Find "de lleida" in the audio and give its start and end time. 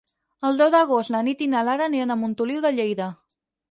2.69-3.17